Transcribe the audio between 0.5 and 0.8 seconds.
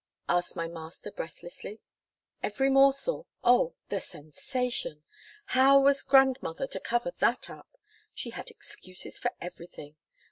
my